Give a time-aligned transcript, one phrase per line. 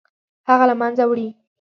[0.49, 1.27] هغه له منځه وړي.